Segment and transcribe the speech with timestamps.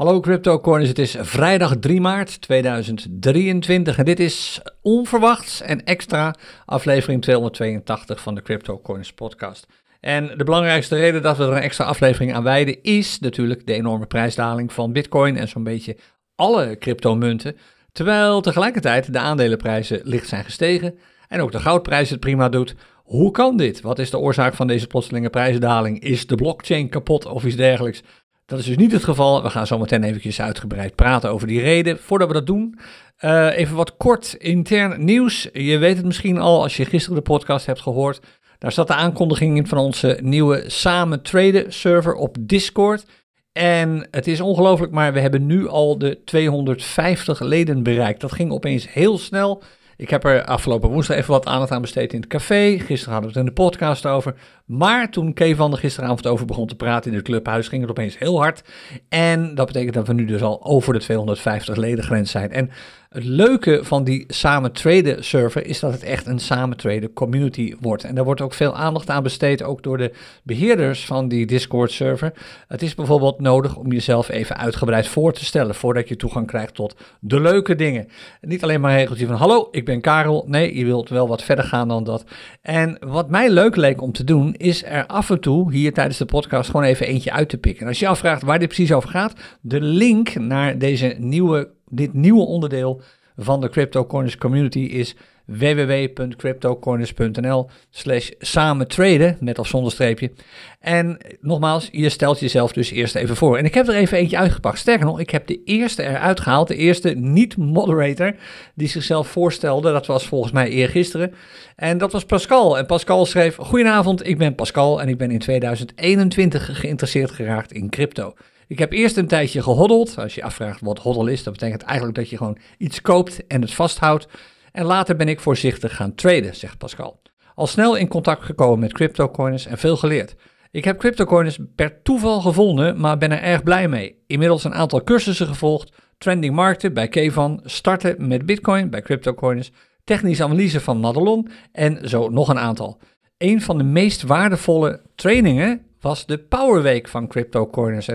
[0.00, 6.34] Hallo CryptoCoiners, het is vrijdag 3 maart 2023 en dit is onverwachts en extra
[6.64, 9.66] aflevering 282 van de CryptoCoiners podcast.
[10.00, 13.72] En de belangrijkste reden dat we er een extra aflevering aan wijden is natuurlijk de
[13.72, 15.96] enorme prijsdaling van Bitcoin en zo'n beetje
[16.34, 17.56] alle cryptomunten.
[17.92, 20.98] Terwijl tegelijkertijd de aandelenprijzen licht zijn gestegen
[21.28, 22.74] en ook de goudprijs het prima doet.
[23.04, 23.80] Hoe kan dit?
[23.80, 26.00] Wat is de oorzaak van deze plotselinge prijsdaling?
[26.00, 28.02] Is de blockchain kapot of iets dergelijks?
[28.50, 29.42] Dat is dus niet het geval.
[29.42, 31.98] We gaan zo meteen eventjes uitgebreid praten over die reden.
[31.98, 32.78] Voordat we dat doen,
[33.20, 35.48] uh, even wat kort intern nieuws.
[35.52, 38.20] Je weet het misschien al als je gisteren de podcast hebt gehoord.
[38.58, 43.04] Daar zat de aankondiging in van onze nieuwe samen traden server op Discord.
[43.52, 48.20] En het is ongelooflijk, maar we hebben nu al de 250 leden bereikt.
[48.20, 49.62] Dat ging opeens heel snel.
[50.00, 52.78] Ik heb er afgelopen woensdag even wat aandacht aan besteed in het café.
[52.78, 54.34] Gisteren hadden we het in de podcast over.
[54.70, 58.18] Maar toen Kevan er gisteravond over begon te praten in het clubhuis, ging het opeens
[58.18, 58.62] heel hard.
[59.08, 62.52] En dat betekent dat we nu dus al over de 250 leden grens zijn.
[62.52, 62.70] En
[63.10, 67.74] het leuke van die samen traden server is dat het echt een samen traden community
[67.80, 68.04] wordt.
[68.04, 71.92] En daar wordt ook veel aandacht aan besteed, ook door de beheerders van die Discord
[71.92, 72.32] server.
[72.68, 76.74] Het is bijvoorbeeld nodig om jezelf even uitgebreid voor te stellen voordat je toegang krijgt
[76.74, 78.08] tot de leuke dingen.
[78.40, 80.44] Niet alleen maar regeltje van hallo, ik ben Karel.
[80.46, 82.24] Nee, je wilt wel wat verder gaan dan dat.
[82.62, 86.18] En wat mij leuk leek om te doen, is er af en toe hier tijdens
[86.18, 87.82] de podcast gewoon even eentje uit te pikken.
[87.82, 92.12] En als je afvraagt waar dit precies over gaat, de link naar deze nieuwe dit
[92.12, 93.02] nieuwe onderdeel
[93.36, 95.16] van de CryptoCorners community is
[95.50, 100.32] www.cryptocorners.nl slash samen traden, met of zonder streepje.
[100.80, 103.58] En nogmaals, je stelt jezelf dus eerst even voor.
[103.58, 104.78] En ik heb er even eentje uitgepakt.
[104.78, 108.34] Sterker nog, ik heb de eerste eruit gehaald, de eerste niet-moderator
[108.74, 109.92] die zichzelf voorstelde.
[109.92, 111.34] Dat was volgens mij eergisteren.
[111.76, 112.78] En dat was Pascal.
[112.78, 117.90] En Pascal schreef, goedenavond, ik ben Pascal en ik ben in 2021 geïnteresseerd geraakt in
[117.90, 118.34] crypto.
[118.70, 120.18] Ik heb eerst een tijdje gehoddeld.
[120.18, 123.60] Als je afvraagt wat hoddel is, dat betekent eigenlijk dat je gewoon iets koopt en
[123.60, 124.28] het vasthoudt.
[124.72, 127.20] En later ben ik voorzichtig gaan traden, zegt Pascal.
[127.54, 130.34] Al snel in contact gekomen met cryptocoins en veel geleerd.
[130.70, 134.22] Ik heb cryptocoins per toeval gevonden, maar ben er erg blij mee.
[134.26, 139.72] Inmiddels een aantal cursussen gevolgd, trending markten bij Kevan, starten met bitcoin bij cryptocoins,
[140.04, 143.00] technische analyse van Madelon en zo nog een aantal.
[143.38, 148.08] Een van de meest waardevolle trainingen was de Power Week van CryptoCoiners.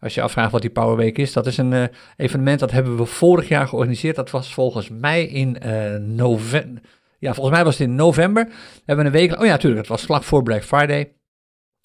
[0.00, 1.84] Als je afvraagt wat die Power Week is, dat is een uh,
[2.16, 4.16] evenement dat hebben we vorig jaar georganiseerd.
[4.16, 6.82] Dat was volgens mij in uh, november.
[7.18, 8.44] Ja, volgens mij was het in november.
[8.48, 9.38] We hebben een week.
[9.38, 9.80] Oh ja, natuurlijk.
[9.80, 11.14] Het was vlak voor Black Friday.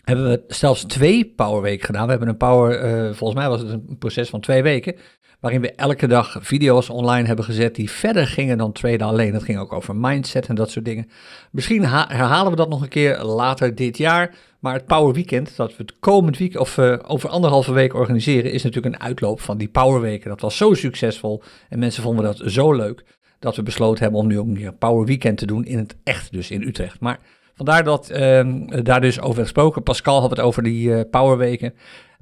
[0.04, 2.04] Hebben we zelfs twee Power Week gedaan.
[2.04, 2.84] We hebben een Power.
[2.84, 4.96] Uh, volgens mij was het een proces van twee weken.
[5.41, 9.31] Waarin we elke dag video's online hebben gezet die verder gingen dan traden alleen.
[9.31, 11.09] Dat ging ook over mindset en dat soort dingen.
[11.52, 14.35] Misschien herhalen we dat nog een keer later dit jaar.
[14.59, 18.51] Maar het Power Weekend, dat we het komend week of uh, over anderhalve week organiseren,
[18.51, 20.30] is natuurlijk een uitloop van die Power Weken.
[20.30, 23.03] Dat was zo succesvol en mensen vonden dat zo leuk
[23.40, 26.31] dat we besloten hebben om nu ook een Power Weekend te doen in het echt,
[26.31, 27.00] dus in Utrecht.
[27.00, 27.19] Maar
[27.53, 28.44] vandaar dat uh,
[28.84, 29.84] daar dus over gesproken.
[29.84, 31.74] Pascal had het over die uh, Power Weken.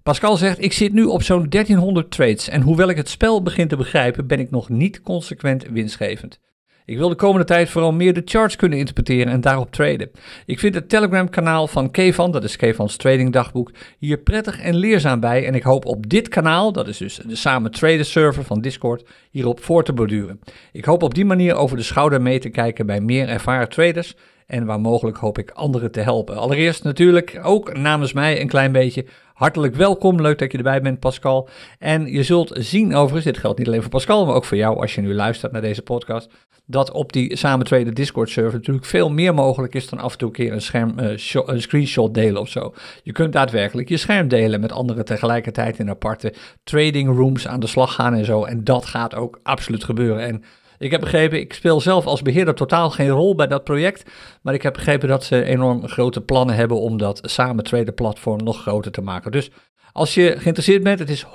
[0.09, 3.67] Pascal zegt: Ik zit nu op zo'n 1300 trades en hoewel ik het spel begin
[3.67, 6.39] te begrijpen, ben ik nog niet consequent winstgevend.
[6.85, 10.11] Ik wil de komende tijd vooral meer de charts kunnen interpreteren en daarop traden.
[10.45, 15.19] Ik vind het Telegram-kanaal van Kevan, dat is Kevans Trading Dagboek, hier prettig en leerzaam
[15.19, 15.45] bij.
[15.45, 19.09] En ik hoop op dit kanaal, dat is dus de samen traden server van Discord,
[19.31, 20.39] hierop voor te borduren.
[20.71, 24.15] Ik hoop op die manier over de schouder mee te kijken bij meer ervaren traders.
[24.49, 26.37] En waar mogelijk hoop ik anderen te helpen.
[26.37, 29.05] Allereerst natuurlijk ook namens mij een klein beetje
[29.39, 31.49] Hartelijk welkom, leuk dat je erbij bent, Pascal.
[31.77, 34.79] En je zult zien, overigens, dit geldt niet alleen voor Pascal, maar ook voor jou
[34.79, 36.29] als je nu luistert naar deze podcast,
[36.65, 40.27] dat op die samen Discord server natuurlijk veel meer mogelijk is dan af en toe
[40.27, 41.09] een keer een, scherm, uh,
[41.45, 42.73] een screenshot delen of zo.
[43.03, 46.33] Je kunt daadwerkelijk je scherm delen met anderen tegelijkertijd in aparte
[46.63, 48.43] trading rooms aan de slag gaan en zo.
[48.43, 50.25] En dat gaat ook absoluut gebeuren.
[50.25, 50.43] En
[50.79, 54.11] ik heb begrepen, ik speel zelf als beheerder totaal geen rol bij dat project.
[54.41, 58.43] Maar ik heb begrepen dat ze enorm grote plannen hebben om dat samen traden platform
[58.43, 59.31] nog groter te maken.
[59.31, 59.51] Dus
[59.93, 61.27] als je geïnteresseerd bent, het is 100%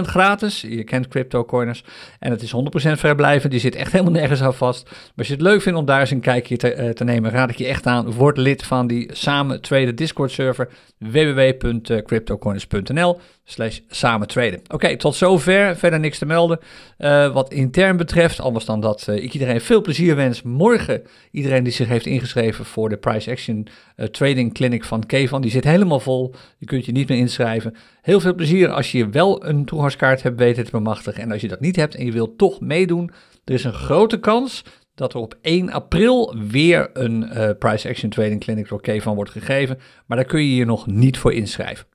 [0.00, 0.60] gratis.
[0.60, 1.84] Je kent CryptoCoiners.
[2.18, 2.54] En het is
[2.88, 3.52] 100% vrijblijvend.
[3.52, 4.90] Die zit echt helemaal nergens aan vast.
[4.90, 7.30] Maar als je het leuk vindt om daar eens een kijkje te, uh, te nemen,
[7.30, 8.12] raad ik je echt aan.
[8.12, 10.68] Word lid van die samen traden Discord server.
[10.98, 14.60] www.cryptocoiners.nl slash samen traden.
[14.68, 15.76] Oké, tot zover.
[15.76, 16.58] Verder niks te melden.
[16.98, 20.42] Uh, wat intern betreft, anders dan dat uh, ik iedereen veel plezier wens.
[20.42, 23.68] Morgen iedereen die zich heeft ingeschreven voor de Price Action
[23.98, 25.40] uh, Trading Clinic van Kevan.
[25.40, 26.34] Die zit helemaal vol.
[26.58, 27.74] Je kunt je niet meer inschrijven.
[28.02, 31.22] Heel veel plezier als je wel een toegangskaart hebt weten te bemachtigen.
[31.22, 33.10] En als je dat niet hebt en je wilt toch meedoen,
[33.44, 34.64] er is een grote kans
[34.94, 39.78] dat er op 1 april weer een Price Action Trading Clinic door Kevan wordt gegeven.
[40.06, 41.86] Maar daar kun je je nog niet voor inschrijven.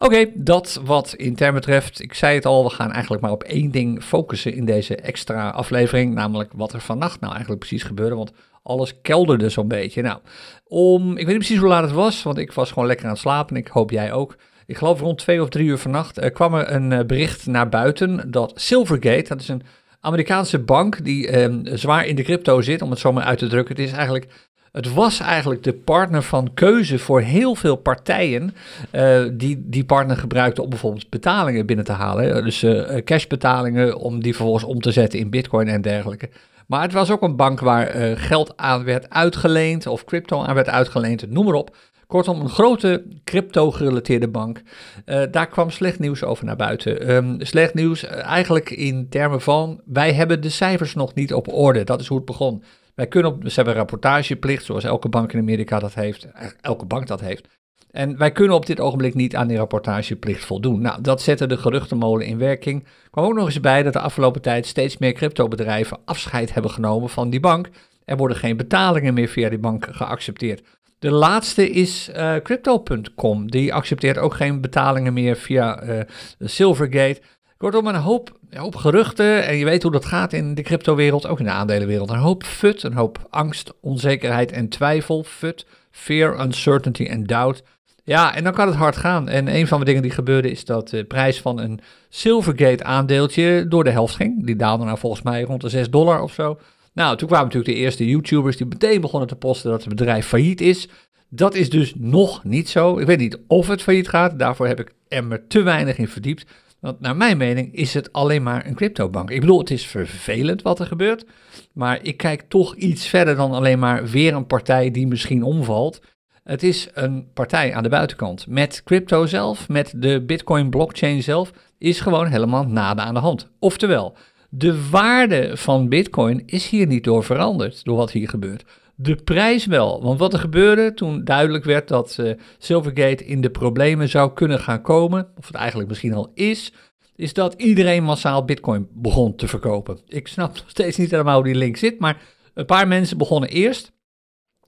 [0.00, 2.00] Oké, dat wat intern betreft.
[2.00, 5.48] Ik zei het al, we gaan eigenlijk maar op één ding focussen in deze extra
[5.48, 6.14] aflevering.
[6.14, 8.14] Namelijk wat er vannacht nou eigenlijk precies gebeurde.
[8.14, 8.32] Want
[8.68, 10.02] alles kelderde zo'n beetje.
[10.02, 10.18] Nou,
[10.64, 13.12] om, ik weet niet precies hoe laat het was, want ik was gewoon lekker aan
[13.12, 13.56] het slapen.
[13.56, 14.36] Ik hoop jij ook.
[14.66, 18.30] Ik geloof rond twee of drie uur vannacht kwam er een uh, bericht naar buiten
[18.30, 19.62] dat Silvergate, dat is een
[20.00, 23.46] Amerikaanse bank die uh, zwaar in de crypto zit, om het zo maar uit te
[23.46, 23.76] drukken.
[23.76, 24.28] Het is eigenlijk
[24.72, 28.54] het was eigenlijk de partner van keuze voor heel veel partijen
[28.92, 32.44] uh, die die partner gebruikten om bijvoorbeeld betalingen binnen te halen.
[32.44, 36.28] Dus uh, cashbetalingen om die vervolgens om te zetten in bitcoin en dergelijke.
[36.68, 40.54] Maar het was ook een bank waar uh, geld aan werd uitgeleend of crypto aan
[40.54, 41.76] werd uitgeleend, noem maar op.
[42.06, 44.62] Kortom, een grote crypto-gerelateerde bank.
[45.06, 47.10] Uh, daar kwam slecht nieuws over naar buiten.
[47.10, 51.84] Um, slecht nieuws eigenlijk in termen van, wij hebben de cijfers nog niet op orde.
[51.84, 52.62] Dat is hoe het begon.
[52.94, 56.28] Wij kunnen op, ze hebben een rapportageplicht, zoals elke bank in Amerika dat heeft,
[56.60, 57.57] elke bank dat heeft.
[57.90, 60.80] En wij kunnen op dit ogenblik niet aan die rapportageplicht voldoen.
[60.80, 62.84] Nou, dat zette de geruchtenmolen in werking.
[62.84, 66.70] Er kwam ook nog eens bij dat de afgelopen tijd steeds meer cryptobedrijven afscheid hebben
[66.70, 67.68] genomen van die bank.
[68.04, 70.62] Er worden geen betalingen meer via die bank geaccepteerd.
[70.98, 73.50] De laatste is uh, Crypto.com.
[73.50, 76.00] Die accepteert ook geen betalingen meer via uh,
[76.38, 77.20] Silvergate.
[77.56, 79.46] Kortom, een hoop, een hoop geruchten.
[79.46, 82.10] En je weet hoe dat gaat in de cryptowereld, ook in de aandelenwereld.
[82.10, 85.22] Een hoop fut, een hoop angst, onzekerheid en twijfel.
[85.22, 87.62] Fut, fear, uncertainty en doubt.
[88.08, 89.28] Ja, en dan kan het hard gaan.
[89.28, 93.66] En een van de dingen die gebeurde is dat de prijs van een Silvergate aandeeltje
[93.68, 94.46] door de helft ging.
[94.46, 96.58] Die daalde nou volgens mij rond de 6 dollar of zo.
[96.92, 100.26] Nou, toen kwamen natuurlijk de eerste YouTubers die meteen begonnen te posten dat het bedrijf
[100.26, 100.88] failliet is.
[101.28, 102.98] Dat is dus nog niet zo.
[102.98, 104.38] Ik weet niet of het failliet gaat.
[104.38, 106.50] Daarvoor heb ik er me te weinig in verdiept.
[106.80, 109.30] Want naar mijn mening is het alleen maar een cryptobank.
[109.30, 111.24] Ik bedoel, het is vervelend wat er gebeurt.
[111.72, 116.00] Maar ik kijk toch iets verder dan alleen maar weer een partij die misschien omvalt.
[116.48, 118.46] Het is een partij aan de buitenkant.
[118.46, 123.50] Met crypto zelf, met de Bitcoin blockchain zelf, is gewoon helemaal nada aan de hand.
[123.58, 124.16] Oftewel,
[124.50, 128.64] de waarde van Bitcoin is hier niet door veranderd, door wat hier gebeurt.
[128.94, 133.50] De prijs wel, want wat er gebeurde toen duidelijk werd dat uh, Silvergate in de
[133.50, 136.72] problemen zou kunnen gaan komen, of het eigenlijk misschien al is,
[137.16, 139.98] is dat iedereen massaal Bitcoin begon te verkopen.
[140.06, 142.22] Ik snap nog steeds niet helemaal hoe die link zit, maar
[142.54, 143.96] een paar mensen begonnen eerst.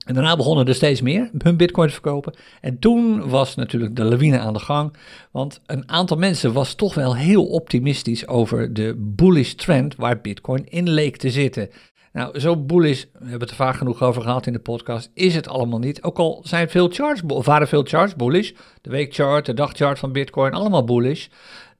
[0.05, 2.33] En daarna begonnen er steeds meer hun bitcoin te verkopen.
[2.61, 4.93] En toen was natuurlijk de lawine aan de gang.
[5.31, 10.65] Want een aantal mensen was toch wel heel optimistisch over de bullish trend waar bitcoin
[10.69, 11.69] in leek te zitten.
[12.13, 15.35] Nou, zo bullish, we hebben het er vaak genoeg over gehad in de podcast, is
[15.35, 16.03] het allemaal niet.
[16.03, 18.51] Ook al zijn veel charts, waren veel charts bullish.
[18.81, 21.27] De weekchart, de dagchart van bitcoin, allemaal bullish.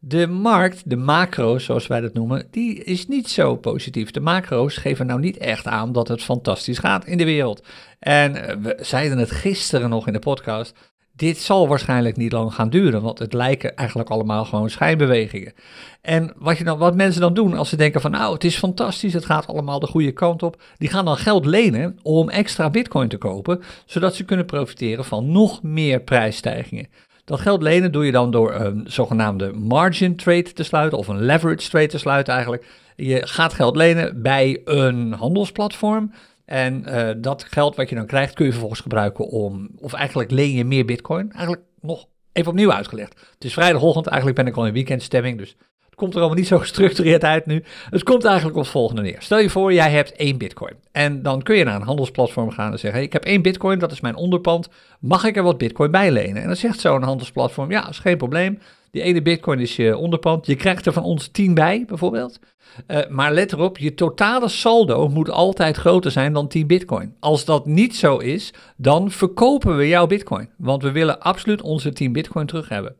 [0.04, 4.12] De markt, de macro's zoals wij dat noemen, die is niet zo positief.
[4.12, 7.64] De macro's geven nou niet echt aan dat het fantastisch gaat in de wereld.
[8.00, 10.76] En eh, we zeiden het gisteren nog in de podcast.
[11.16, 15.54] Dit zal waarschijnlijk niet lang gaan duren, want het lijken eigenlijk allemaal gewoon schijnbewegingen.
[16.02, 18.58] En wat, je dan, wat mensen dan doen als ze denken van nou, het is
[18.58, 20.62] fantastisch, het gaat allemaal de goede kant op.
[20.78, 25.32] Die gaan dan geld lenen om extra bitcoin te kopen, zodat ze kunnen profiteren van
[25.32, 26.88] nog meer prijsstijgingen.
[27.26, 31.22] Dat geld lenen doe je dan door een zogenaamde margin trade te sluiten of een
[31.26, 32.66] leverage trade te sluiten eigenlijk.
[32.96, 36.12] Je gaat geld lenen bij een handelsplatform.
[36.46, 40.32] En uh, dat geld wat je dan krijgt kun je vervolgens gebruiken om, of eigenlijk
[40.32, 41.32] leen je meer bitcoin.
[41.32, 43.20] Eigenlijk nog even opnieuw uitgelegd.
[43.34, 45.56] Het is vrijdagochtend, eigenlijk ben ik al in weekendstemming, dus
[46.02, 47.64] komt er allemaal niet zo gestructureerd uit nu.
[47.90, 49.16] Het komt eigenlijk op het volgende neer.
[49.20, 50.74] Stel je voor, jij hebt één bitcoin.
[50.92, 53.80] En dan kun je naar een handelsplatform gaan en zeggen, hey, ik heb één bitcoin,
[53.80, 54.70] dat is mijn onderpand.
[55.00, 56.42] Mag ik er wat bitcoin bij lenen?
[56.42, 58.60] En dan zegt zo'n handelsplatform, ja, is geen probleem.
[58.92, 60.46] Die ene bitcoin is je onderpand.
[60.46, 62.40] Je krijgt er van ons 10 bij, bijvoorbeeld.
[62.88, 67.16] Uh, maar let erop, je totale saldo moet altijd groter zijn dan 10 bitcoin.
[67.20, 70.50] Als dat niet zo is, dan verkopen we jouw bitcoin.
[70.58, 72.96] Want we willen absoluut onze 10 bitcoin terug hebben.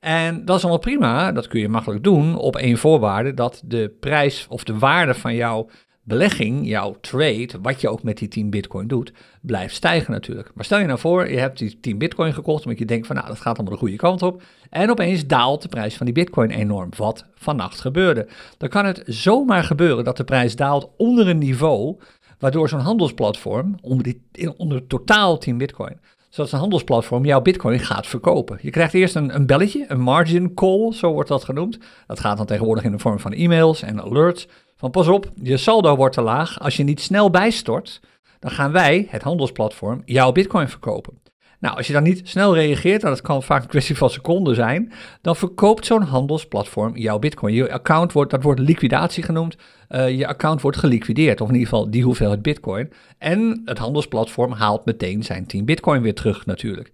[0.00, 3.94] En dat is allemaal prima, dat kun je makkelijk doen op één voorwaarde, dat de
[4.00, 5.68] prijs of de waarde van jouw
[6.06, 10.50] belegging, jouw trade, wat je ook met die 10 bitcoin doet, blijft stijgen natuurlijk.
[10.54, 13.16] Maar stel je nou voor, je hebt die 10 bitcoin gekocht omdat je denkt van
[13.16, 14.42] nou, dat gaat allemaal de goede kant op.
[14.70, 18.28] En opeens daalt de prijs van die bitcoin enorm, wat vannacht gebeurde.
[18.58, 21.98] Dan kan het zomaar gebeuren dat de prijs daalt onder een niveau,
[22.38, 28.06] waardoor zo'n handelsplatform, onder, die, onder totaal 10 bitcoin, zodat een handelsplatform jouw bitcoin gaat
[28.06, 28.58] verkopen.
[28.60, 31.78] Je krijgt eerst een, een belletje, een margin call, zo wordt dat genoemd.
[32.06, 34.48] Dat gaat dan tegenwoordig in de vorm van e-mails en alerts.
[34.76, 36.60] Van pas op, je saldo wordt te laag.
[36.60, 38.00] Als je niet snel bijstort,
[38.38, 41.18] dan gaan wij, het handelsplatform, jouw bitcoin verkopen.
[41.60, 44.54] Nou, als je dan niet snel reageert, en dat kan vaak een kwestie van seconden
[44.54, 47.54] zijn, dan verkoopt zo'n handelsplatform jouw bitcoin.
[47.54, 49.56] Je account wordt, dat wordt liquidatie genoemd,
[49.88, 52.92] uh, je account wordt geliquideerd, of in ieder geval die hoeveelheid bitcoin.
[53.18, 56.90] En het handelsplatform haalt meteen zijn 10 bitcoin weer terug natuurlijk.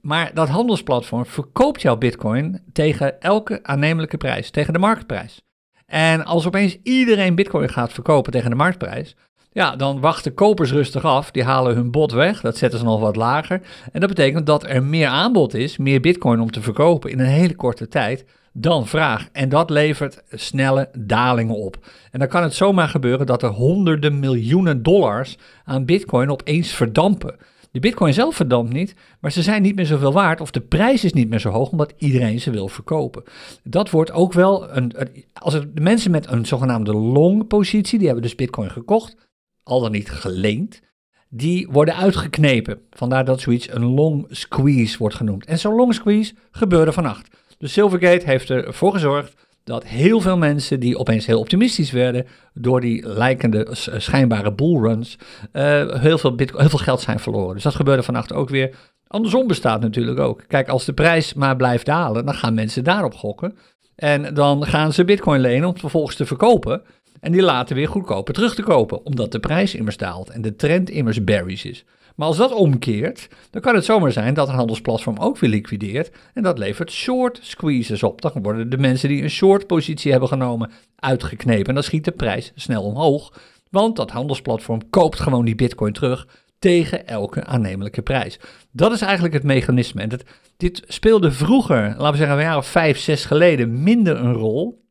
[0.00, 5.42] Maar dat handelsplatform verkoopt jouw bitcoin tegen elke aannemelijke prijs, tegen de marktprijs.
[5.86, 9.16] En als opeens iedereen bitcoin gaat verkopen tegen de marktprijs,
[9.52, 11.30] ja, dan wachten kopers rustig af.
[11.30, 12.40] Die halen hun bod weg.
[12.40, 13.60] Dat zetten ze nog wat lager.
[13.92, 17.26] En dat betekent dat er meer aanbod is, meer bitcoin om te verkopen in een
[17.26, 19.28] hele korte tijd dan vraag.
[19.32, 21.86] En dat levert snelle dalingen op.
[22.10, 27.36] En dan kan het zomaar gebeuren dat er honderden miljoenen dollars aan bitcoin opeens verdampen.
[27.70, 31.04] De bitcoin zelf verdampt niet, maar ze zijn niet meer zoveel waard of de prijs
[31.04, 33.22] is niet meer zo hoog omdat iedereen ze wil verkopen.
[33.64, 34.92] Dat wordt ook wel een,
[35.32, 39.16] als de mensen met een zogenaamde long positie, die hebben dus bitcoin gekocht,
[39.62, 40.80] al dan niet geleend,
[41.28, 42.80] die worden uitgeknepen.
[42.90, 45.46] Vandaar dat zoiets een long squeeze wordt genoemd.
[45.46, 47.36] En zo'n long squeeze gebeurde vannacht.
[47.58, 52.80] Dus Silvergate heeft ervoor gezorgd dat heel veel mensen die opeens heel optimistisch werden door
[52.80, 53.66] die lijkende
[53.96, 55.18] schijnbare bullruns,
[55.52, 55.62] uh,
[56.00, 57.54] heel, veel heel veel geld zijn verloren.
[57.54, 58.74] Dus dat gebeurde vannacht ook weer.
[59.06, 60.44] Andersom bestaat natuurlijk ook.
[60.46, 63.56] Kijk, als de prijs maar blijft dalen, dan gaan mensen daarop gokken.
[63.94, 66.82] En dan gaan ze bitcoin lenen om het vervolgens te verkopen.
[67.22, 70.56] En die laten weer goedkoper terug te kopen, omdat de prijs immers daalt en de
[70.56, 71.84] trend immers bearish is.
[72.16, 76.10] Maar als dat omkeert, dan kan het zomaar zijn dat een handelsplatform ook weer liquideert.
[76.34, 78.20] En dat levert short squeezes op.
[78.20, 81.66] Dan worden de mensen die een short positie hebben genomen uitgeknepen.
[81.66, 83.32] En dan schiet de prijs snel omhoog.
[83.70, 86.26] Want dat handelsplatform koopt gewoon die bitcoin terug
[86.58, 88.38] tegen elke aannemelijke prijs.
[88.70, 90.02] Dat is eigenlijk het mechanisme.
[90.02, 90.24] En dat,
[90.56, 94.81] dit speelde vroeger, laten we zeggen vijf, zes geleden, minder een rol.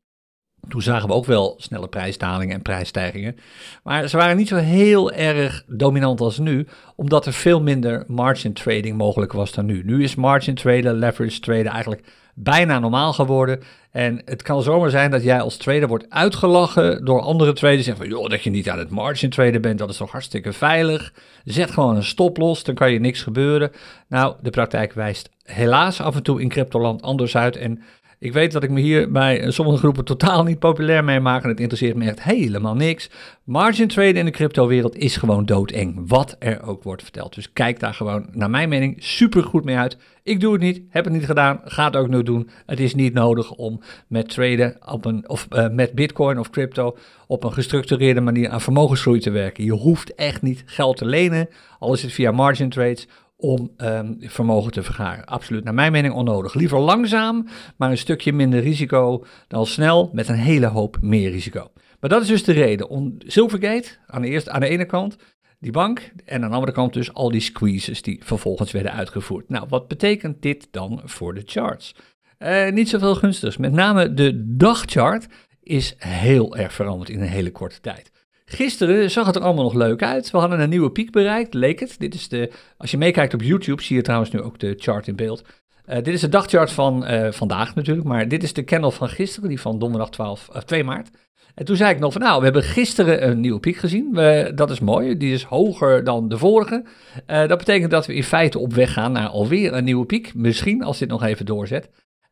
[0.70, 3.38] Toen zagen we ook wel snelle prijsdalingen en prijsstijgingen.
[3.84, 8.54] Maar ze waren niet zo heel erg dominant als nu, omdat er veel minder margin
[8.54, 9.84] trading mogelijk was dan nu.
[9.86, 12.04] Nu is margin traden, leverage traden eigenlijk
[12.34, 13.60] bijna normaal geworden.
[13.92, 17.84] En het kan zomaar zijn dat jij als trader wordt uitgelachen door andere traders.
[17.86, 20.54] Zeggen van, joh, dat je niet aan het margin traden bent, dat is toch hartstikke
[20.54, 21.14] veilig.
[21.44, 23.72] Zet gewoon een stop los, dan kan je niks gebeuren.
[24.08, 27.56] Nou, de praktijk wijst helaas af en toe in cryptoland anders uit.
[27.56, 27.82] En
[28.22, 31.50] ik weet dat ik me hier bij sommige groepen totaal niet populair mee maak en
[31.50, 33.10] het interesseert me echt helemaal niks.
[33.44, 37.36] Margin traden in de cryptowereld is gewoon doodeng, wat er ook wordt verteld.
[37.36, 39.98] Dus kijk daar gewoon, naar mijn mening, super goed mee uit.
[40.24, 42.50] Ik doe het niet, heb het niet gedaan, ga het ook nu doen.
[42.66, 46.98] Het is niet nodig om met traden op een, of uh, met bitcoin of crypto
[47.28, 49.64] op een gestructureerde manier aan vermogensgroei te werken.
[49.64, 51.50] Je hoeft echt niet geld te lenen,
[51.80, 53.08] al is het via margin trades
[53.42, 55.26] om um, vermogen te vergaren.
[55.26, 56.54] Absoluut, naar mijn mening onnodig.
[56.54, 61.72] Liever langzaam, maar een stukje minder risico dan snel met een hele hoop meer risico.
[62.00, 62.90] Maar dat is dus de reden.
[62.90, 65.16] Om Silvergate, aan de, eerste, aan de ene kant,
[65.60, 69.50] die bank, en aan de andere kant dus al die squeezes die vervolgens werden uitgevoerd.
[69.50, 71.96] Nou, wat betekent dit dan voor de charts?
[72.40, 73.58] Uh, niet zoveel gunstigs.
[73.58, 75.28] Met name de dagchart
[75.64, 78.12] is heel erg veranderd in een hele korte tijd.
[78.54, 80.32] Gisteren zag het er allemaal nog leuk uit.
[80.32, 81.96] We hadden een nieuwe piek bereikt, leek het.
[82.00, 85.08] Dit is de, als je meekijkt op YouTube, zie je trouwens nu ook de chart
[85.08, 85.44] in beeld.
[85.90, 89.10] Uh, dit is de dagchart van uh, vandaag natuurlijk, maar dit is de candle van
[89.10, 91.10] gisteren, die van donderdag 12, uh, 2 maart.
[91.56, 94.14] En toen zei ik nog van, nou, we hebben gisteren een nieuwe piek gezien.
[94.56, 96.84] Dat is mooi, die is hoger dan de vorige.
[97.26, 100.36] Dat betekent dat we in feite op weg gaan naar alweer een nieuwe piek.
[100.36, 101.90] Misschien als dit nog even doorzet.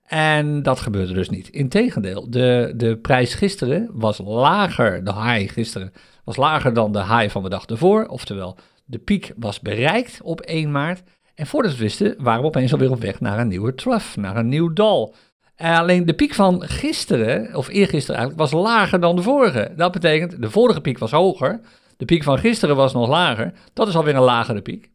[0.09, 1.49] En dat gebeurde dus niet.
[1.49, 5.91] Integendeel, de, de prijs gisteren was lager, de high gisteren
[6.23, 8.05] was lager dan de high van de dag ervoor.
[8.05, 11.03] Oftewel, de piek was bereikt op 1 maart.
[11.35, 14.37] En voordat we wisten, waren we opeens alweer op weg naar een nieuwe trough, naar
[14.37, 15.15] een nieuw dal.
[15.55, 19.73] En alleen de piek van gisteren, of eergisteren eigenlijk, was lager dan de vorige.
[19.75, 21.59] Dat betekent, de vorige piek was hoger.
[21.97, 23.53] De piek van gisteren was nog lager.
[23.73, 24.89] Dat is alweer een lagere piek.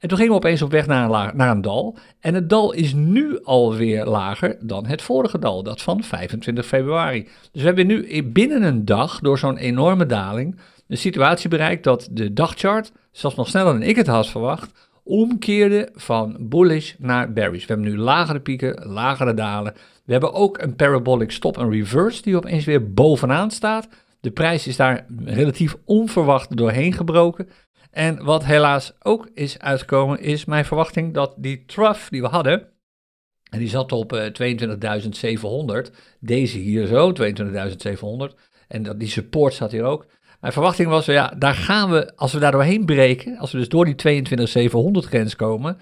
[0.00, 1.96] En toen gingen we opeens op weg naar een, naar een dal.
[2.20, 7.22] En het dal is nu alweer lager dan het vorige dal, dat van 25 februari.
[7.52, 12.08] Dus we hebben nu binnen een dag, door zo'n enorme daling, de situatie bereikt dat
[12.10, 17.66] de dagchart, zelfs nog sneller dan ik het had verwacht, omkeerde van bullish naar bearish.
[17.66, 19.74] We hebben nu lagere pieken, lagere dalen.
[20.04, 23.88] We hebben ook een parabolic stop en reverse die opeens weer bovenaan staat.
[24.20, 27.48] De prijs is daar relatief onverwacht doorheen gebroken.
[27.90, 32.68] En wat helaas ook is uitgekomen, is mijn verwachting dat die trough die we hadden,
[33.50, 34.26] en die zat op uh,
[35.86, 40.06] 22.700, deze hier zo, 22.700, en dat, die support zat hier ook.
[40.40, 43.68] Mijn verwachting was, ja, daar gaan we, als we daar doorheen breken, als we dus
[43.68, 44.24] door die
[45.04, 45.78] 22.700 grens komen,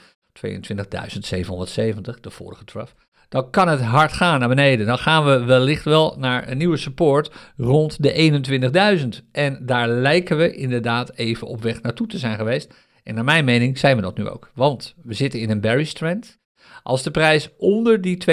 [0.47, 2.93] 22.770, de vorige trough,
[3.29, 4.87] dan kan het hard gaan naar beneden.
[4.87, 9.29] Dan gaan we wellicht wel naar een nieuwe support rond de 21.000.
[9.33, 12.75] En daar lijken we inderdaad even op weg naartoe te zijn geweest.
[13.03, 14.51] En naar mijn mening zijn we dat nu ook.
[14.55, 16.39] Want we zitten in een bearish trend.
[16.83, 18.25] Als de prijs onder die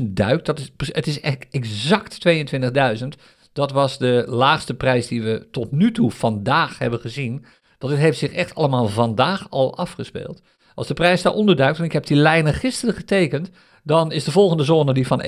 [0.00, 2.18] 22.000 duikt, dat is, het is exact
[3.02, 3.08] 22.000.
[3.52, 7.44] Dat was de laagste prijs die we tot nu toe vandaag hebben gezien.
[7.78, 10.42] Dat het heeft zich echt allemaal vandaag al afgespeeld.
[10.74, 13.50] Als de prijs daaronder duikt, en ik heb die lijnen gisteren getekend,
[13.86, 15.24] dan is de volgende zone die van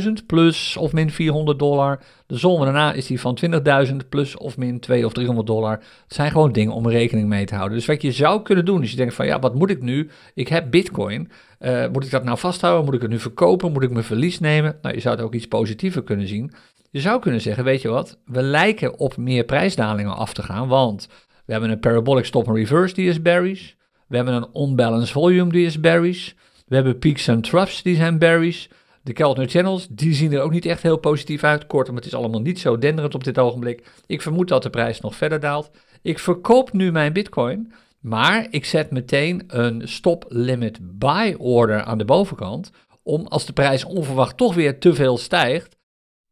[0.00, 2.00] 21.000 plus of min 400 dollar.
[2.26, 3.38] De zone daarna is die van
[3.86, 5.72] 20.000 plus of min 2 of 300 dollar.
[5.72, 7.76] Het zijn gewoon dingen om rekening mee te houden.
[7.76, 10.10] Dus wat je zou kunnen doen, is je denkt van ja, wat moet ik nu?
[10.34, 11.30] Ik heb bitcoin.
[11.60, 12.84] Uh, moet ik dat nou vasthouden?
[12.84, 13.72] Moet ik het nu verkopen?
[13.72, 14.78] Moet ik mijn verlies nemen?
[14.82, 16.52] Nou, je zou het ook iets positiever kunnen zien.
[16.90, 20.68] Je zou kunnen zeggen, weet je wat, we lijken op meer prijsdalingen af te gaan,
[20.68, 21.08] want
[21.44, 23.72] we hebben een parabolic stop and reverse die is bearish.
[24.06, 26.32] We hebben een unbalanced volume die is bearish.
[26.70, 28.66] We hebben peaks en troughs die zijn bearish.
[29.02, 31.66] De Keltner Channels, die zien er ook niet echt heel positief uit.
[31.66, 33.86] Kortom, het is allemaal niet zo denderend op dit ogenblik.
[34.06, 35.70] Ik vermoed dat de prijs nog verder daalt.
[36.02, 41.98] Ik verkoop nu mijn bitcoin, maar ik zet meteen een stop limit buy order aan
[41.98, 42.70] de bovenkant.
[43.02, 45.76] Om als de prijs onverwacht toch weer te veel stijgt,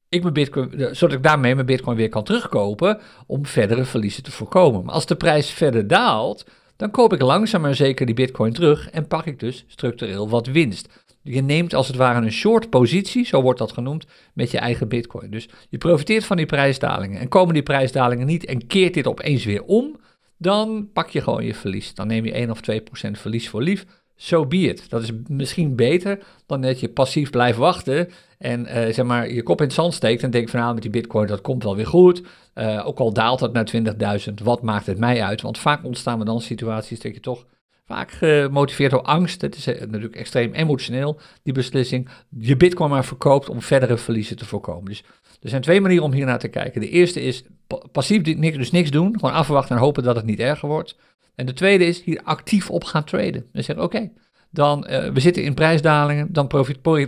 [0.08, 4.32] ik mijn bitcoin, zodat ik daarmee mijn bitcoin weer kan terugkopen om verdere verliezen te
[4.32, 4.84] voorkomen.
[4.84, 6.44] Maar als de prijs verder daalt,
[6.78, 10.46] dan koop ik langzaam maar zeker die bitcoin terug en pak ik dus structureel wat
[10.46, 11.04] winst.
[11.22, 14.88] Je neemt als het ware een short positie, zo wordt dat genoemd, met je eigen
[14.88, 15.30] bitcoin.
[15.30, 17.20] Dus je profiteert van die prijsdalingen.
[17.20, 19.96] En komen die prijsdalingen niet en keert dit opeens weer om,
[20.36, 21.94] dan pak je gewoon je verlies.
[21.94, 23.84] Dan neem je 1 of 2 procent verlies voor lief.
[24.20, 24.90] So be it.
[24.90, 28.08] Dat is misschien beter dan dat je passief blijft wachten
[28.38, 30.82] en uh, zeg maar je kop in het zand steekt en denkt van nou met
[30.82, 32.22] die bitcoin dat komt wel weer goed.
[32.54, 35.40] Uh, ook al daalt het naar 20.000, wat maakt het mij uit?
[35.40, 37.46] Want vaak ontstaan er dan situaties dat je toch
[37.86, 39.40] vaak gemotiveerd door angst.
[39.40, 42.08] Het is eh, natuurlijk extreem emotioneel, die beslissing.
[42.38, 44.84] Je bitcoin maar verkoopt om verdere verliezen te voorkomen.
[44.84, 45.04] Dus
[45.42, 46.80] er zijn twee manieren om hier naar te kijken.
[46.80, 47.44] De eerste is
[47.92, 50.96] passief dus niks doen, gewoon afwachten en hopen dat het niet erger wordt.
[51.38, 53.46] En de tweede is hier actief op gaan traden.
[53.52, 54.10] En zeggen oké,
[54.50, 56.46] dan uh, we zitten in prijsdalingen, dan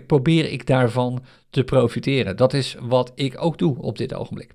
[0.07, 2.37] probeer ik daarvan te profiteren.
[2.37, 4.53] Dat is wat ik ook doe op dit ogenblik.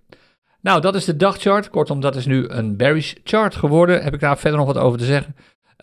[0.61, 1.69] Nou, dat is de dagchart.
[1.69, 4.03] Kortom, dat is nu een bearish chart geworden.
[4.03, 5.35] Heb ik daar verder nog wat over te zeggen?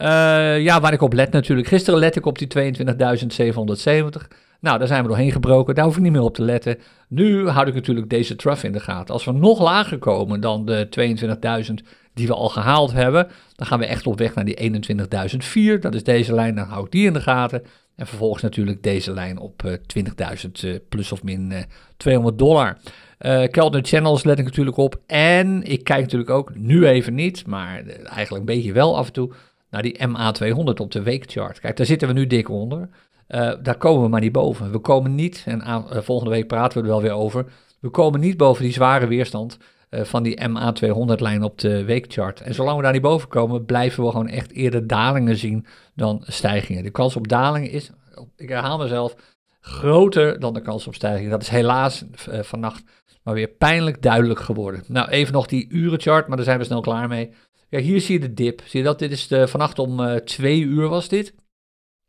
[0.03, 1.69] Uh, ja, waar ik op let natuurlijk.
[1.69, 4.29] Gisteren let ik op die 22.770.
[4.61, 5.75] Nou, daar zijn we doorheen gebroken.
[5.75, 6.79] Daar hoef ik niet meer op te letten.
[7.09, 9.15] Nu houd ik natuurlijk deze trough in de gaten.
[9.15, 10.89] Als we nog lager komen dan de
[11.69, 14.83] 22.000 die we al gehaald hebben, dan gaan we echt op weg naar die
[15.77, 15.79] 21.004.
[15.81, 17.63] Dat is deze lijn, dan hou ik die in de gaten.
[17.97, 21.65] En vervolgens natuurlijk deze lijn op uh, eh, 20.000 uh, plus of min uh, eh,
[21.97, 22.79] 200 dollar.
[23.21, 23.45] Uh,
[23.83, 25.01] Channels let ik natuurlijk op.
[25.07, 29.13] En ik kijk natuurlijk ook, nu even niet, maar eigenlijk een beetje wel af en
[29.13, 29.33] toe,
[29.71, 31.61] naar die MA200 op de weekchart.
[31.61, 32.89] Kijk, daar zitten we nu dik onder.
[33.63, 34.73] daar komen we maar niet boven.
[34.73, 37.45] We komen niet, en volgende week praten we er wel weer over,
[37.81, 39.59] we komen niet boven die zware weerstand
[39.93, 42.41] van die MA200-lijn op de weekchart.
[42.41, 46.23] En zolang we daar niet boven komen, blijven we gewoon echt eerder dalingen zien dan
[46.27, 46.83] stijgingen.
[46.83, 47.91] De kans op dalingen is,
[48.37, 49.15] ik herhaal mezelf,
[49.61, 51.31] groter dan de kans op stijgingen.
[51.31, 52.83] Dat is helaas uh, vannacht
[53.23, 54.85] maar weer pijnlijk duidelijk geworden.
[54.87, 57.31] Nou, even nog die urenchart, maar daar zijn we snel klaar mee.
[57.69, 58.63] Ja, hier zie je de dip.
[58.65, 58.99] Zie je dat?
[58.99, 61.35] Dit is de, vannacht om uh, twee uur was dit.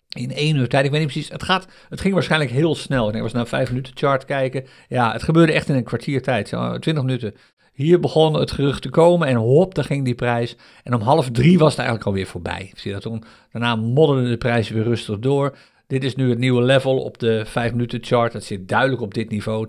[0.09, 1.29] In één uur tijd, ik weet niet precies.
[1.29, 3.15] Het, gaat, het ging waarschijnlijk heel snel.
[3.15, 4.65] Ik was naar vijf minuten chart kijken.
[4.87, 6.45] Ja, het gebeurde echt in een kwartier tijd.
[6.79, 7.35] Twintig minuten.
[7.73, 10.55] Hier begon het gerucht te komen en hop, daar ging die prijs.
[10.83, 12.71] En om half drie was het eigenlijk alweer voorbij.
[12.75, 13.23] Zie dat toen?
[13.51, 15.57] Daarna modderde de prijs weer rustig door.
[15.87, 18.31] Dit is nu het nieuwe level op de 5 minuten chart.
[18.31, 19.67] Dat zit duidelijk op dit niveau,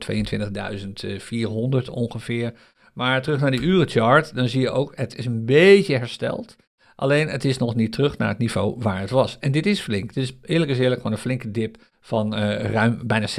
[1.85, 2.53] 22.400 ongeveer.
[2.95, 6.57] Maar terug naar die urenchart, dan zie je ook, het is een beetje hersteld.
[6.97, 9.37] Alleen het is nog niet terug naar het niveau waar het was.
[9.41, 10.15] En dit is flink.
[10.15, 13.31] Dit is eerlijk is eerlijk gewoon een flinke dip van uh, ruim bijna 6%,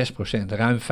[0.46, 0.84] ruim 5%.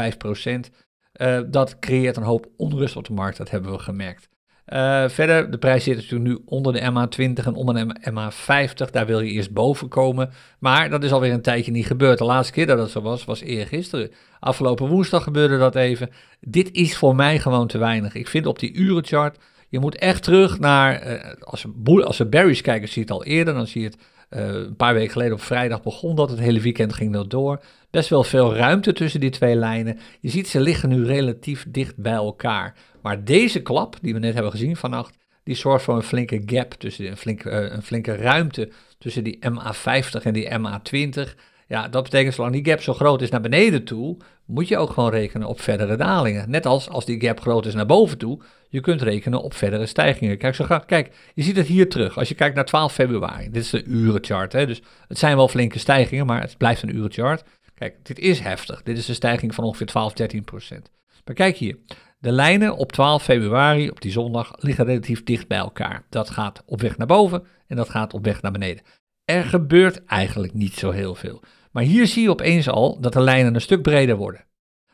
[1.22, 4.30] Uh, dat creëert een hoop onrust op de markt, dat hebben we gemerkt.
[4.68, 8.92] Uh, verder, de prijs zit natuurlijk nu onder de MA20 en onder de MA50.
[8.92, 10.32] Daar wil je eerst boven komen.
[10.60, 12.18] Maar dat is alweer een tijdje niet gebeurd.
[12.18, 14.12] De laatste keer dat het zo was, was eergisteren.
[14.40, 16.10] Afgelopen woensdag gebeurde dat even.
[16.40, 18.16] Dit is voor mij gewoon te weinig.
[18.16, 19.38] Ik vind op die urenchart,
[19.70, 23.18] je moet echt terug naar, uh, als, we, als we berries kijken, zie je het
[23.18, 23.54] al eerder.
[23.54, 23.98] Dan zie je het
[24.38, 26.30] een paar weken geleden op vrijdag begon dat.
[26.30, 30.00] Het hele weekend ging dat door best wel veel ruimte tussen die twee lijnen.
[30.20, 32.76] Je ziet ze liggen nu relatief dicht bij elkaar.
[33.02, 36.74] Maar deze klap, die we net hebben gezien vannacht, die zorgt voor een flinke gap,
[36.74, 41.34] tussen, een, flinke, uh, een flinke ruimte tussen die MA50 en die MA20.
[41.68, 44.90] Ja, dat betekent zolang die gap zo groot is naar beneden toe, moet je ook
[44.90, 46.50] gewoon rekenen op verdere dalingen.
[46.50, 49.86] Net als als die gap groot is naar boven toe, je kunt rekenen op verdere
[49.86, 50.38] stijgingen.
[50.38, 52.18] Kijk, zo gaat, kijk je ziet het hier terug.
[52.18, 54.54] Als je kijkt naar 12 februari, dit is de urenchart.
[54.54, 57.44] Hè, dus het zijn wel flinke stijgingen, maar het blijft een urenchart.
[57.74, 58.84] Kijk, dit is heftig.
[58.84, 60.92] Dit is een stijging van ongeveer 12, 13 procent.
[61.26, 61.78] Maar kijk hier,
[62.20, 66.04] de lijnen op 12 februari, op die zondag, liggen relatief dicht bij elkaar.
[66.10, 68.84] Dat gaat op weg naar boven en dat gaat op weg naar beneden.
[69.26, 71.42] Er gebeurt eigenlijk niet zo heel veel.
[71.74, 74.46] Maar hier zie je opeens al dat de lijnen een stuk breder worden.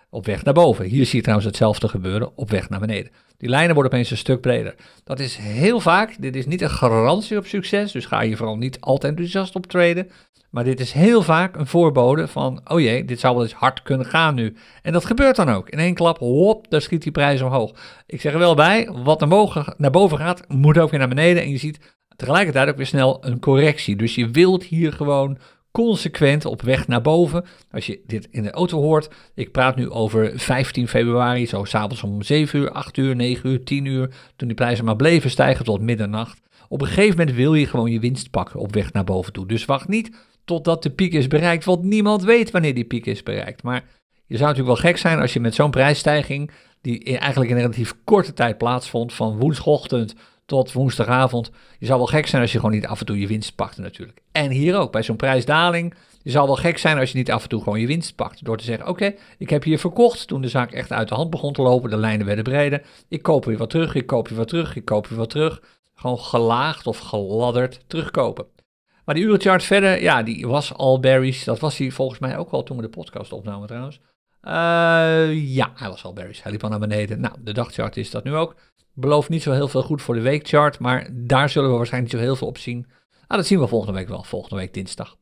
[0.09, 0.85] Op weg naar boven.
[0.85, 3.11] Hier zie je trouwens hetzelfde gebeuren op weg naar beneden.
[3.37, 4.75] Die lijnen worden opeens een stuk breder.
[5.03, 8.57] Dat is heel vaak, dit is niet een garantie op succes, dus ga je vooral
[8.57, 10.11] niet altijd enthousiast op traden.
[10.49, 13.81] Maar dit is heel vaak een voorbode van, oh jee, dit zou wel eens hard
[13.81, 14.55] kunnen gaan nu.
[14.81, 15.69] En dat gebeurt dan ook.
[15.69, 17.71] In één klap, hop, daar schiet die prijs omhoog.
[18.05, 21.43] Ik zeg er wel bij, wat boven, naar boven gaat, moet ook weer naar beneden.
[21.43, 23.95] En je ziet tegelijkertijd ook weer snel een correctie.
[23.95, 25.37] Dus je wilt hier gewoon
[25.71, 27.45] consequent op weg naar boven.
[27.71, 32.03] Als je dit in de auto hoort, ik praat nu over 15 februari, zo s'avonds
[32.03, 35.65] om 7 uur, 8 uur, 9 uur, 10 uur, toen die prijzen maar bleven stijgen
[35.65, 36.41] tot middernacht.
[36.67, 39.47] Op een gegeven moment wil je gewoon je winst pakken op weg naar boven toe.
[39.47, 40.11] Dus wacht niet
[40.45, 43.63] totdat de piek is bereikt, want niemand weet wanneer die piek is bereikt.
[43.63, 43.83] Maar
[44.25, 46.51] je zou natuurlijk wel gek zijn als je met zo'n prijsstijging,
[46.81, 50.15] die eigenlijk in relatief korte tijd plaatsvond, van woensdagochtend
[50.49, 51.51] tot woensdagavond.
[51.79, 53.77] Je zou wel gek zijn als je gewoon niet af en toe je winst pakt
[53.77, 54.21] natuurlijk.
[54.31, 55.93] En hier ook, bij zo'n prijsdaling.
[56.23, 58.45] Je zou wel gek zijn als je niet af en toe gewoon je winst pakt.
[58.45, 61.29] Door te zeggen, oké, ik heb hier verkocht toen de zaak echt uit de hand
[61.29, 61.89] begon te lopen.
[61.89, 62.81] De lijnen werden breder.
[63.07, 65.61] Ik koop weer wat terug, ik koop weer wat terug, ik koop weer wat terug.
[65.95, 68.45] Gewoon gelaagd of geladderd terugkopen.
[69.05, 71.43] Maar die urenchart verder, ja, die was al bearish.
[71.43, 73.99] Dat was hij volgens mij ook al toen we de podcast opnamen trouwens.
[74.43, 76.41] Uh, ja, hij was al bearish.
[76.41, 77.19] Hij liep al naar beneden.
[77.19, 78.55] Nou, de dagchart is dat nu ook.
[78.93, 82.21] Belooft niet zo heel veel goed voor de weekchart, maar daar zullen we waarschijnlijk niet
[82.21, 82.87] zo heel veel op zien.
[83.27, 85.17] Ah, dat zien we volgende week wel, volgende week dinsdag.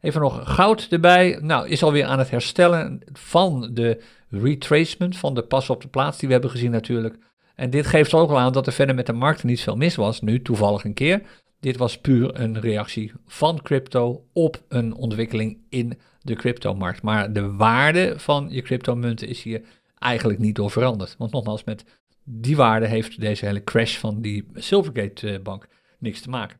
[0.00, 1.38] Even nog goud erbij.
[1.42, 6.18] Nou, is alweer aan het herstellen van de retracement, van de pas op de plaats
[6.18, 7.18] die we hebben gezien natuurlijk.
[7.54, 9.94] En dit geeft ook al aan dat er verder met de markt niet veel mis
[9.94, 11.22] was, nu toevallig een keer.
[11.60, 17.02] Dit was puur een reactie van crypto op een ontwikkeling in de cryptomarkt.
[17.02, 19.62] Maar de waarde van je cryptomunten is hier
[19.98, 21.14] eigenlijk niet door veranderd.
[21.18, 21.84] Want nogmaals, met
[22.32, 25.66] die waarde heeft deze hele crash van die Silvergate-bank
[25.98, 26.58] niks te maken.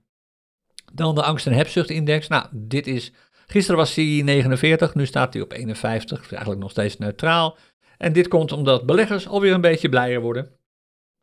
[0.92, 2.28] Dan de angst- en hebzucht-index.
[2.28, 3.12] Nou, dit is.
[3.46, 6.30] Gisteren was hij 49, nu staat hij op 51.
[6.30, 7.56] Eigenlijk nog steeds neutraal.
[7.98, 10.50] En dit komt omdat beleggers alweer een beetje blijer worden.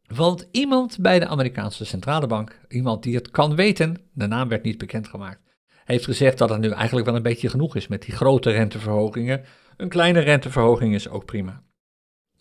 [0.08, 4.64] Want iemand bij de Amerikaanse centrale bank, iemand die het kan weten, de naam werd
[4.64, 5.42] niet bekendgemaakt,
[5.86, 9.44] heeft gezegd dat het nu eigenlijk wel een beetje genoeg is met die grote renteverhogingen.
[9.78, 11.64] Een kleine renteverhoging is ook prima.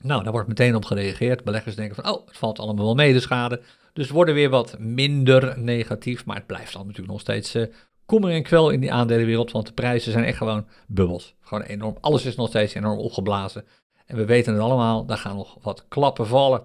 [0.00, 1.44] Nou, daar wordt meteen op gereageerd.
[1.44, 3.61] Beleggers denken van, oh, het valt allemaal wel mee, de schade.
[3.92, 7.66] Dus worden weer wat minder negatief, maar het blijft dan natuurlijk nog steeds uh,
[8.06, 11.35] kommer en kwel in die aandelenwereld, want de prijzen zijn echt gewoon bubbels.
[11.40, 13.64] Gewoon enorm, alles is nog steeds enorm opgeblazen.
[14.06, 16.62] En we weten het allemaal, daar gaan nog wat klappen vallen.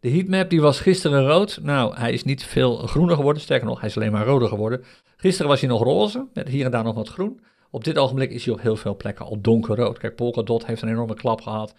[0.00, 1.58] De heatmap die was gisteren rood.
[1.62, 4.84] Nou, hij is niet veel groener geworden, sterker nog, hij is alleen maar roder geworden.
[5.16, 7.40] Gisteren was hij nog roze, met hier en daar nog wat groen.
[7.70, 9.98] Op dit ogenblik is hij op heel veel plekken al donkerrood.
[9.98, 11.74] Kijk, Polkadot heeft een enorme klap gehad.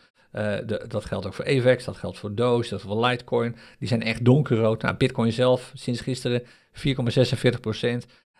[0.65, 3.55] De, dat geldt ook voor EVEX, dat geldt voor Doge, dat geldt voor Litecoin.
[3.79, 4.81] Die zijn echt donkerrood.
[4.81, 6.47] Nou, Bitcoin zelf sinds gisteren 4,46%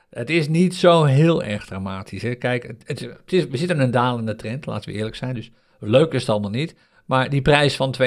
[0.09, 2.21] Het is niet zo heel erg dramatisch.
[2.21, 2.35] Hè?
[2.35, 5.33] Kijk, het, het, is, we zitten in een dalende trend, laten we eerlijk zijn.
[5.33, 6.75] Dus leuk is het allemaal niet.
[7.05, 8.05] Maar die prijs van 22.406,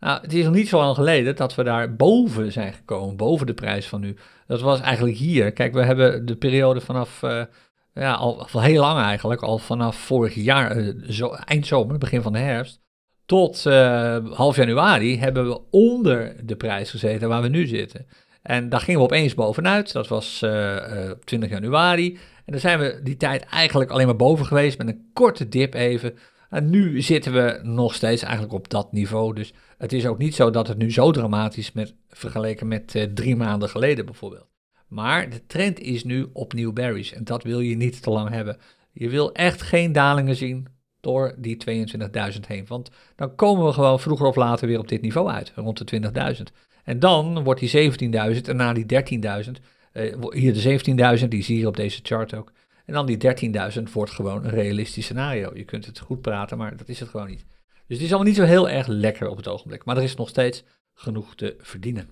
[0.00, 3.46] nou, het is nog niet zo lang geleden dat we daar boven zijn gekomen, boven
[3.46, 4.16] de prijs van nu.
[4.46, 5.52] Dat was eigenlijk hier.
[5.52, 7.42] Kijk, we hebben de periode vanaf, uh,
[7.94, 12.22] ja, al, al heel lang eigenlijk, al vanaf vorig jaar, uh, zo, eind zomer, begin
[12.22, 12.80] van de herfst,
[13.26, 18.06] tot uh, half januari hebben we onder de prijs gezeten waar we nu zitten.
[18.42, 20.38] En daar gingen we opeens bovenuit, dat was
[21.24, 22.18] 20 januari.
[22.44, 25.74] En dan zijn we die tijd eigenlijk alleen maar boven geweest met een korte dip
[25.74, 26.18] even.
[26.50, 29.34] En nu zitten we nog steeds eigenlijk op dat niveau.
[29.34, 33.36] Dus het is ook niet zo dat het nu zo dramatisch is vergeleken met drie
[33.36, 34.53] maanden geleden bijvoorbeeld.
[34.94, 38.56] Maar de trend is nu opnieuw berries en dat wil je niet te lang hebben.
[38.92, 40.66] Je wil echt geen dalingen zien
[41.00, 41.56] door die
[42.34, 42.64] 22.000 heen.
[42.66, 46.00] Want dan komen we gewoon vroeger of later weer op dit niveau uit, rond de
[46.36, 46.42] 20.000.
[46.84, 47.92] En dan wordt die
[48.34, 48.86] 17.000 en na die
[49.44, 49.50] 13.000,
[49.92, 52.52] uh, hier de 17.000, die zie je op deze chart ook.
[52.86, 53.18] En dan die
[53.76, 55.50] 13.000 wordt gewoon een realistisch scenario.
[55.54, 57.44] Je kunt het goed praten, maar dat is het gewoon niet.
[57.86, 59.84] Dus het is allemaal niet zo heel erg lekker op het ogenblik.
[59.84, 62.08] Maar er is nog steeds genoeg te verdienen.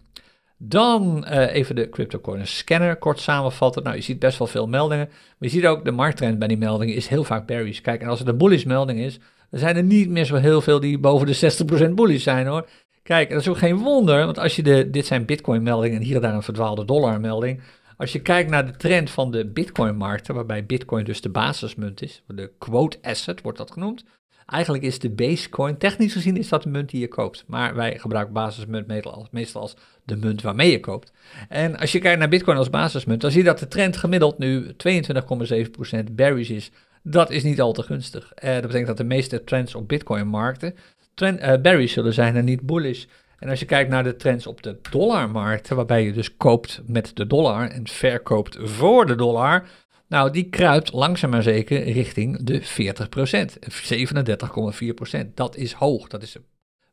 [0.65, 3.83] Dan uh, even de CryptoCoin scanner kort samenvatten.
[3.83, 5.07] Nou, je ziet best wel veel meldingen.
[5.09, 7.81] Maar je ziet ook de markttrend bij die meldingen is heel vaak bearish.
[7.81, 9.19] Kijk, en als het een bullish melding is,
[9.51, 12.69] dan zijn er niet meer zo heel veel die boven de 60% bullish zijn hoor.
[13.03, 16.05] Kijk, dat is ook geen wonder, want als je de, dit zijn Bitcoin meldingen en
[16.05, 17.61] hier en daar een verdwaalde dollar melding.
[17.97, 22.23] Als je kijkt naar de trend van de Bitcoin-markten, waarbij Bitcoin dus de basismunt is,
[22.27, 24.05] de quote asset wordt dat genoemd.
[24.47, 27.45] Eigenlijk is de basecoin, technisch gezien is dat de munt die je koopt.
[27.47, 28.87] Maar wij gebruiken basismunt
[29.31, 31.13] meestal als de munt waarmee je koopt.
[31.49, 34.39] En als je kijkt naar Bitcoin als basismunt, dan zie je dat de trend gemiddeld
[34.39, 36.71] nu 22,7% bearish is
[37.03, 38.33] Dat is niet al te gunstig.
[38.45, 40.75] Uh, dat betekent dat de meeste trends op Bitcoin-markten
[41.15, 43.05] trend, uh, berry zullen zijn en niet bullish.
[43.39, 47.11] En als je kijkt naar de trends op de dollarmarkten, waarbij je dus koopt met
[47.15, 49.69] de dollar en verkoopt voor de dollar,
[50.09, 52.65] nou, die kruipt langzaam maar zeker richting de 40%,
[55.27, 55.35] 37,4%.
[55.35, 56.37] Dat is hoog, dat is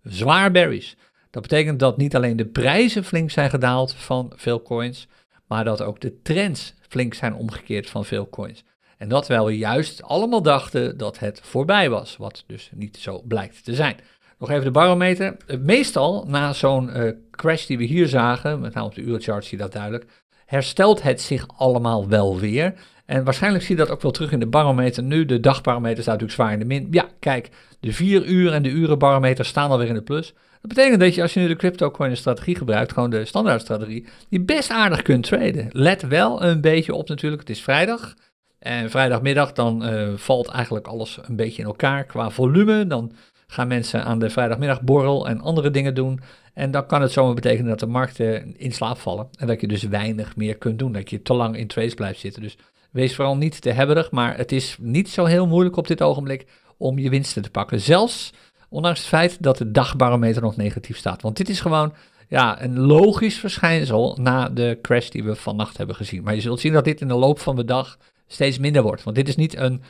[0.03, 0.97] zwaar berries.
[1.29, 5.07] Dat betekent dat niet alleen de prijzen flink zijn gedaald van veel coins,
[5.47, 8.63] maar dat ook de trends flink zijn omgekeerd van veel coins.
[8.97, 13.21] En dat terwijl we juist allemaal dachten dat het voorbij was, wat dus niet zo
[13.21, 13.95] blijkt te zijn.
[14.37, 15.37] Nog even de barometer.
[15.59, 19.57] Meestal na zo'n uh, crash die we hier zagen, met name op de urenchart zie
[19.57, 20.05] je dat duidelijk,
[20.45, 22.73] herstelt het zich allemaal wel weer.
[23.05, 25.03] En waarschijnlijk zie je dat ook wel terug in de barometer.
[25.03, 26.87] Nu, de dagbarometer staat natuurlijk zwaar in de min.
[26.91, 30.33] Ja, kijk, de 4 uur en de urenbarometer staan alweer in de plus.
[30.61, 34.41] Dat betekent dat je als je nu de crypto-coin strategie gebruikt, gewoon de standaardstrategie, die
[34.41, 35.67] best aardig kunt traden.
[35.71, 38.15] Let wel een beetje op natuurlijk, het is vrijdag.
[38.59, 42.87] En vrijdagmiddag dan uh, valt eigenlijk alles een beetje in elkaar qua volume.
[42.87, 43.11] Dan
[43.47, 46.19] gaan mensen aan de vrijdagmiddagborrel en andere dingen doen.
[46.53, 49.27] En dan kan het zomaar betekenen dat de markten in slaap vallen.
[49.37, 50.91] En dat je dus weinig meer kunt doen.
[50.91, 52.41] Dat je te lang in trades blijft zitten.
[52.41, 52.57] Dus
[52.91, 54.11] wees vooral niet te hebberig.
[54.11, 56.45] Maar het is niet zo heel moeilijk op dit ogenblik
[56.77, 57.79] om je winsten te pakken.
[57.81, 58.33] Zelfs
[58.69, 61.21] ondanks het feit dat de dagbarometer nog negatief staat.
[61.21, 61.93] Want dit is gewoon
[62.27, 66.23] ja, een logisch verschijnsel na de crash die we vannacht hebben gezien.
[66.23, 69.03] Maar je zult zien dat dit in de loop van de dag steeds minder wordt.
[69.03, 69.81] Want dit is niet een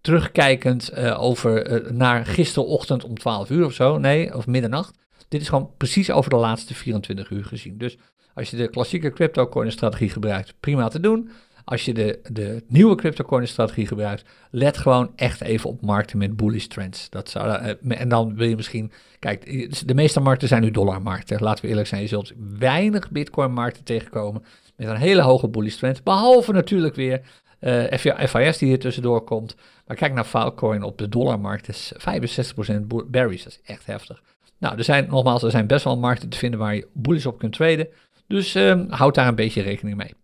[0.00, 3.98] terugkijkend uh, over, uh, naar gisterochtend om 12 uur of zo.
[3.98, 4.98] Nee, of middernacht.
[5.28, 7.78] Dit is gewoon precies over de laatste 24 uur gezien.
[7.78, 7.98] Dus
[8.34, 11.30] als je de klassieke crypto-coin-strategie gebruikt, prima te doen.
[11.68, 16.66] Als je de, de nieuwe crypto-coin-strategie gebruikt, let gewoon echt even op markten met bullish
[16.66, 17.10] trends.
[17.10, 19.44] Dat zou, uh, en dan wil je misschien, kijk,
[19.86, 21.42] de meeste markten zijn nu dollarmarkten.
[21.42, 24.44] Laten we eerlijk zijn, je zult weinig bitcoin-markten tegenkomen
[24.76, 26.02] met een hele hoge bullish trend.
[26.02, 27.20] Behalve natuurlijk weer
[27.60, 29.56] uh, eh, FIS die hier tussendoor komt.
[29.86, 33.44] Maar kijk naar Filecoin op de dollarmarkt, is 65% berries.
[33.44, 34.22] Dat is echt heftig.
[34.58, 37.38] Nou, er zijn nogmaals, er zijn best wel markten te vinden waar je bullish op
[37.38, 37.88] kunt traden.
[38.26, 40.14] Dus uh, houd daar een beetje rekening mee.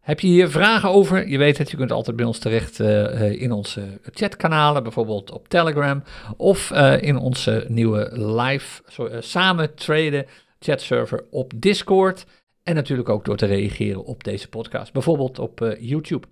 [0.00, 1.28] Heb je hier vragen over?
[1.28, 5.48] Je weet het, je kunt altijd bij ons terecht uh, in onze chatkanalen, bijvoorbeeld op
[5.48, 6.02] Telegram.
[6.36, 8.82] Of uh, in onze nieuwe live
[9.20, 10.26] samen traden
[10.58, 12.26] chatserver op Discord.
[12.62, 16.26] En natuurlijk ook door te reageren op deze podcast, bijvoorbeeld op YouTube.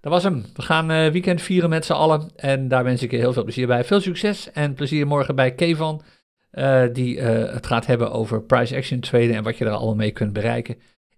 [0.00, 0.44] Dat was hem.
[0.54, 2.30] We gaan weekend vieren met z'n allen.
[2.36, 3.84] En daar wens ik je heel veel plezier bij.
[3.84, 6.02] Veel succes en plezier morgen bij Kevan.
[6.92, 10.32] Die het gaat hebben over price action traden en wat je er allemaal mee kunt
[10.32, 10.76] bereiken.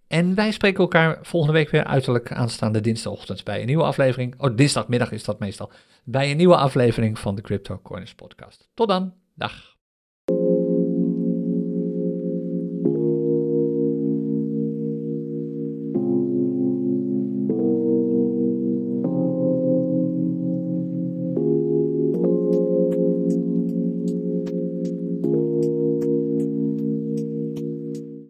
[0.08, 4.34] En wij spreken elkaar volgende week weer uiterlijk aanstaande dinsdagochtend bij een nieuwe aflevering.
[4.38, 5.70] Oh, dinsdagmiddag is dat meestal.
[6.04, 8.68] Bij een nieuwe aflevering van de Crypto Corners podcast.
[8.74, 9.14] Tot dan.
[9.34, 9.77] Dag.